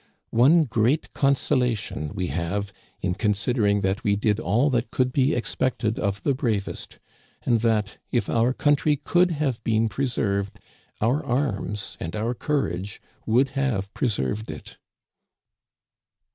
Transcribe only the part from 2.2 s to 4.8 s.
have in considering that we did all